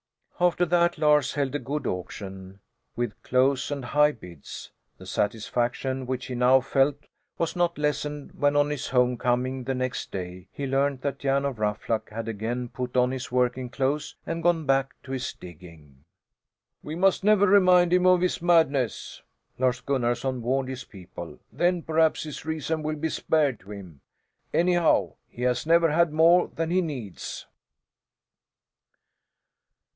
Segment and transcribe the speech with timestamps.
[0.39, 2.61] After that Lars held a good auction,
[2.95, 4.71] with close and high bids.
[4.97, 6.95] The satisfaction which he now felt
[7.37, 11.59] was not lessened when on his homecoming the next day, he learned that Jan of
[11.59, 16.05] Ruffluck had again put on his working clothes, and gone back to his digging.
[16.81, 19.21] "We must never remind him of his madness,"
[19.59, 24.01] Lars Gunnarson warned his people, "then perhaps his reason will be spared to him.
[24.51, 27.45] Anyhow, he has never had more than he needs."